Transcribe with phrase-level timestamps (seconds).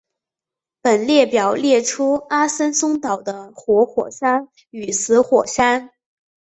[0.81, 5.91] 本列表列出阿森松岛的活火山与死火山。